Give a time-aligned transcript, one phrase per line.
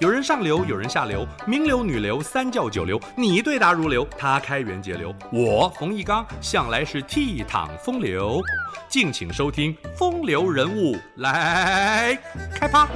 [0.00, 8.40] 有人上流，有人下流，名流、女流、三教九流，你对答如流，他开源节流，我冯一刚向来是倜傥风流。
[8.88, 12.16] 敬请收听《风流人物》来
[12.54, 12.88] 开趴。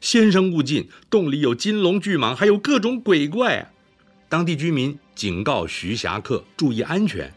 [0.00, 3.70] 先生勿进，洞里有金龙巨蟒，还有各种鬼怪！
[4.30, 7.30] 当地居民警告徐霞客注意安全。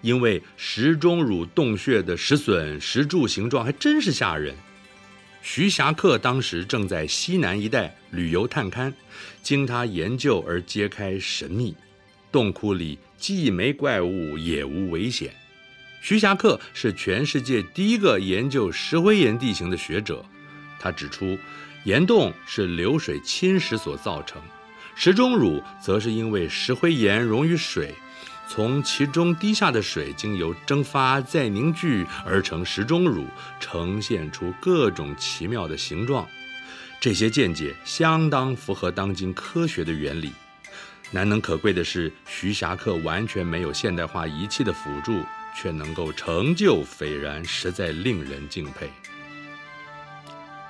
[0.00, 4.54] 因为石钟乳洞穴的石笋、石柱形状还真是吓人。
[5.42, 8.92] 徐霞客当时正在西南一带旅游探勘，
[9.42, 11.74] 经他研究而揭开神秘，
[12.30, 15.32] 洞窟里既没怪物也无危险。
[16.00, 20.24] 徐霞客是全世界第一个研究石灰岩地形的学者，
[20.78, 21.36] 他指出，
[21.84, 24.40] 岩洞是流水侵蚀所造成，
[24.94, 27.94] 石钟乳则是因为石灰岩溶于水。
[28.48, 33.26] 从其中滴下的水经由蒸发再凝聚而成石钟乳，
[33.60, 36.26] 呈现出各种奇妙的形状。
[36.98, 40.32] 这些见解相当符合当今科学的原理。
[41.10, 45.22] 难能可贵的是，徐霞客完全没有现代化仪器的辅助，
[45.54, 48.90] 却能够成就斐然，实在令人敬佩。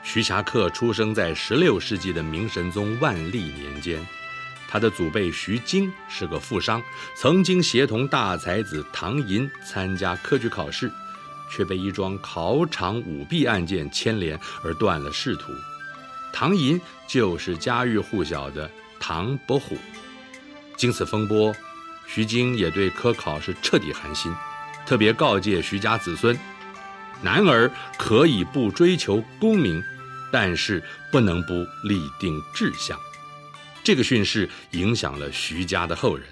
[0.03, 4.05] 徐霞客出生在16世纪的明神宗万历年间。
[4.71, 6.83] 他的祖辈徐经是个富商，
[7.17, 10.93] 曾经协同大才子唐寅参加科举考试，
[11.51, 15.53] 却被一桩考场舞弊案件牵连而断了仕途。
[16.33, 19.79] 唐寅就是家喻户晓的唐伯虎。
[20.77, 21.53] 经此风波，
[22.07, 24.31] 徐经也对科考是彻底寒心，
[24.87, 26.39] 特别告诫徐家子孙：
[27.23, 29.83] 男儿可以不追求功名，
[30.31, 32.97] 但是不能不立定志向。
[33.83, 36.27] 这个训示影响了徐家的后人。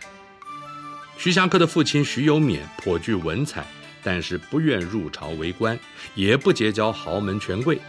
[1.19, 3.67] 徐霞客的父亲徐有勉颇具文采，
[4.03, 5.79] 但是不愿入朝为官，
[6.15, 7.81] 也不结交豪门权贵，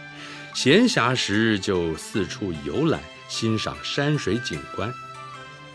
[0.54, 4.92] 闲暇时就四处游览，欣赏山水景观。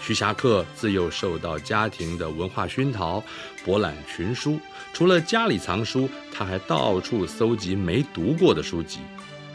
[0.02, 3.24] 徐霞客自幼受到家庭的文化熏陶，
[3.64, 4.60] 博览群书。
[4.92, 9.00] 除了家里藏书，他还到处搜集没读过的书籍。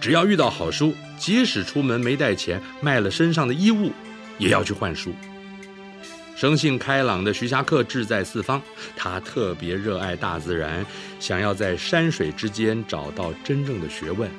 [0.00, 3.92] 只要遇到好书，即使出门没带钱，卖了身上的衣物。
[4.38, 5.14] 也要去换书。
[6.36, 8.62] 生性开朗的徐霞客志在四方，
[8.96, 10.86] 他特别热爱大自然，
[11.18, 14.30] 想要在山水之间找到真正的学问。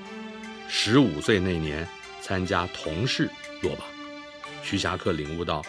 [0.69, 1.85] 十五岁那年，
[2.21, 3.29] 参加童试
[3.61, 3.85] 落榜。
[4.63, 5.61] 徐霞客领悟到，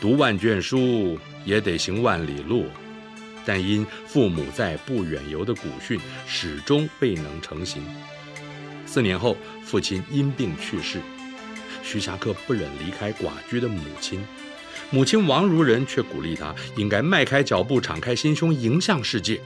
[0.00, 2.66] 读万卷书也得行万里路，
[3.44, 7.82] 但因父母在不远游的古训，始终未能成行。
[8.86, 10.98] 四年后，父亲因病去世。
[11.92, 14.24] 徐霞客不忍离开寡居的母亲，
[14.88, 19.38] 母亲王如人却鼓励他应该迈开脚步，敞开心胸，迎向世界。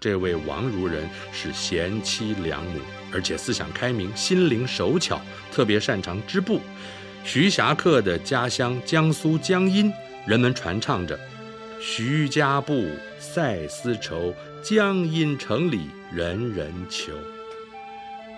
[0.00, 2.80] 这位王如人是贤妻良母，
[3.12, 5.22] 而且思想开明，心灵手巧，
[5.52, 6.60] 特别擅长织布。
[7.22, 9.92] 徐霞客的家乡江苏江阴，
[10.26, 11.16] 人们传唱着
[11.80, 12.84] “徐家布，
[13.20, 17.12] 赛丝绸，江阴城里人人求”。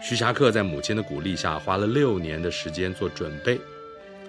[0.03, 3.61] 徐霞客在母亲的鼓励下，花了六年的时间做准备。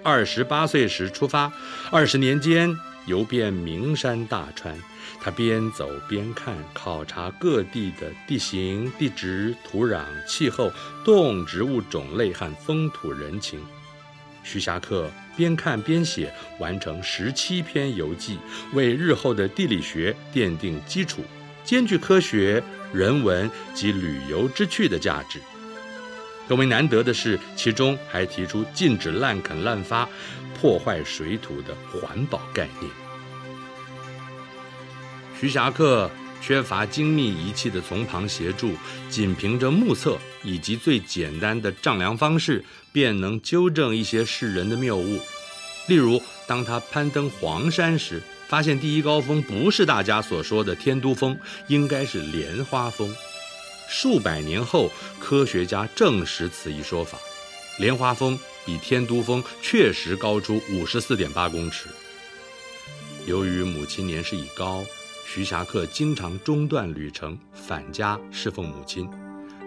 [0.04, 1.52] 二十八岁时出发，
[1.90, 2.74] 二十年间
[3.06, 4.78] 游遍名山大川。
[5.20, 10.70] 他边走边看，考察各地的地形、地质、土壤、气候、
[11.04, 13.58] 动植物种类和风土人情。
[14.42, 18.38] 徐霞客边看边写，完成十七篇游记，
[18.74, 21.22] 为日后的地理学奠定基础，
[21.64, 25.40] 兼具科学、人文及旅游之趣的价值。
[26.48, 30.08] 更为难得的是，其中还提出禁止滥垦滥伐、
[30.58, 32.90] 破坏水土的环保概念。
[35.40, 36.10] 徐霞客
[36.40, 38.72] 缺乏精密仪器的从旁协助，
[39.08, 45.20] 仅凭着目测以及最简单的丈量方式，便能纠正一些世人的谬误。
[45.88, 53.14] 例如，当他攀登黄山时，发现第一高峰不是大家所说的天都峰，应该是莲花峰。
[53.88, 57.18] 数百年后，科学家证实此一说法，
[57.78, 61.88] 莲花峰比天都峰确实高出五十四点八公尺。
[63.26, 64.84] 由于母亲年事已高，
[65.26, 69.08] 徐霞客经常中断旅程返家侍奉母亲，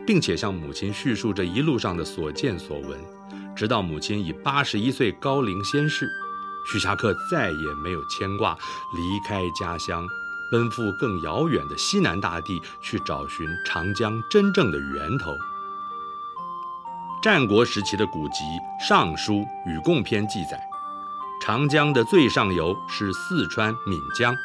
[0.06, 3.00] 并且向母亲叙述这一路上的所见所闻，
[3.56, 6.08] 直到母亲已八十一岁高龄仙逝，
[6.72, 8.54] 徐霞客再也没有牵挂，
[8.96, 10.08] 离开家乡。
[10.52, 15.36] 奔赴更遥远的西南大地，去找寻长江真正的源头。
[17.22, 18.44] 战国时期的古籍
[18.88, 19.34] 《尚书·
[19.66, 20.62] 禹贡篇》记载，
[21.42, 24.36] 长江的最上游是四川岷江。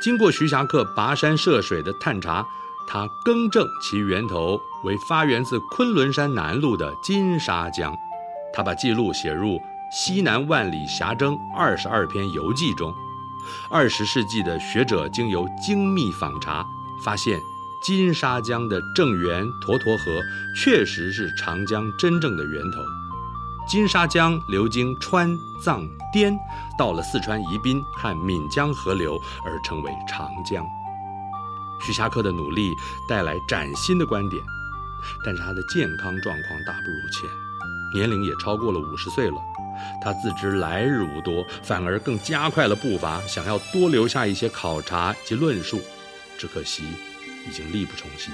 [0.00, 2.46] 经过徐霞客跋山涉水的探查，
[2.86, 7.94] 他更正其源头为发源自昆仑山南麓的金沙江。
[8.54, 9.56] 他把记录写入
[9.90, 12.94] 《西南万里峡征二十二篇游记》中。
[13.70, 16.66] 二十世纪的学者经由精密访查，
[17.02, 17.40] 发现
[17.82, 20.20] 金沙江的正源沱沱河
[20.56, 22.80] 确实是长江真正的源头。
[23.68, 26.38] 金沙江流经川、藏、滇，
[26.78, 30.66] 到了四川宜宾和岷江河流，而成为长江。
[31.84, 32.72] 徐霞客的努力
[33.08, 34.42] 带来崭新的观点，
[35.24, 37.28] 但是他的健康状况大不如前，
[37.94, 39.36] 年龄也超过了五十岁了。
[40.00, 45.80] 他自知来日无多，反而更加快了步伐，想要多留下一些考察及论述，
[46.38, 46.84] 只可惜
[47.48, 48.32] 已经力不从心。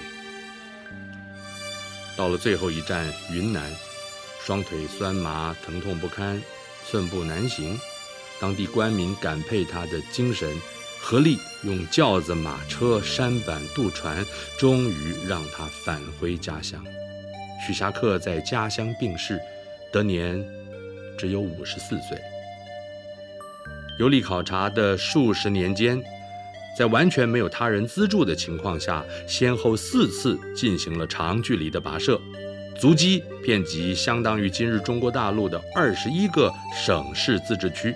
[2.17, 3.73] 到了最后一站云南，
[4.45, 6.41] 双腿酸麻，疼痛不堪，
[6.89, 7.79] 寸步难行。
[8.41, 10.57] 当地官民感佩他的精神，
[11.01, 14.25] 合力用轿子、马车、舢板、渡船，
[14.59, 16.85] 终于让他返回家乡。
[17.67, 19.41] 徐霞客在家乡病逝，
[19.93, 20.45] 得年。
[21.17, 22.19] 只有五十四岁。
[23.99, 26.03] 游历考察的数十年间，
[26.77, 32.21] 在完全没有他人资助的情况下，先后四次进行了长距离的跋涉，
[32.77, 37.95] 足迹遍及相当于今日中国大陆的二十一个省市自治区，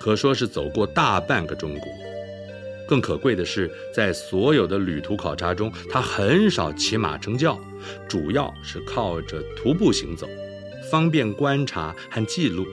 [0.00, 1.88] 可说是走过大半个中国。
[2.88, 7.56] 更可贵的是，在所有的旅途考察中，他很少骑马乘轿，
[8.08, 10.26] 主要是靠着徒步行走。
[10.90, 12.66] 方便观察和记录。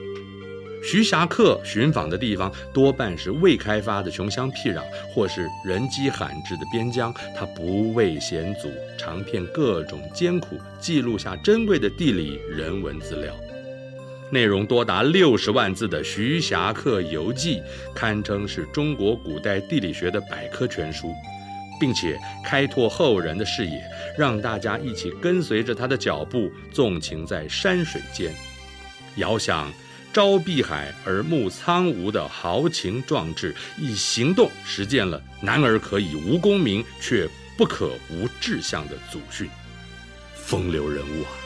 [0.82, 4.82] 徐霞客寻访的地方多半是未开发的穷乡僻壤，
[5.12, 7.12] 或是人迹罕至的边疆。
[7.36, 13.34] 他不畏险阻，尝遍各种艰苦，记录下珍贵的地理人文资料。
[14.30, 17.58] 内容多达六十万字的《徐霞客游记》，
[17.92, 21.12] 堪称是中国古代地理学的百科全书。
[21.78, 23.82] 并且开拓后人的视野，
[24.16, 28.34] 让大家一起跟随着他的脚步，纵情在山水间，
[29.16, 29.72] 遥想
[30.12, 39.48] 朝碧海而暮苍梧的豪情壮志，以行动实践了“男儿可以无功名，却不可无志向”的祖训，
[40.34, 41.45] 风流人物啊！